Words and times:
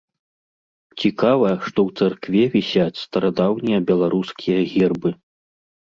Цікава, 1.01 1.51
што 1.67 1.79
ў 1.89 2.01
царкве 2.01 2.41
вісяць 2.55 3.01
старадаўнія 3.05 3.79
беларускія 3.93 4.59
гербы. 4.77 5.09